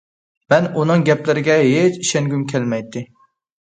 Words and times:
مەن 0.53 0.69
ئۇنىڭ 0.79 1.05
گەپلىرىگە 1.11 1.59
ھېچ 1.69 2.03
ئىشەنگۈم 2.03 2.51
كەلمەيتتى. 2.57 3.09